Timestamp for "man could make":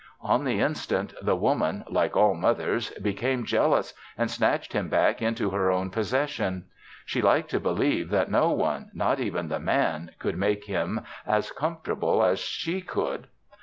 9.59-10.65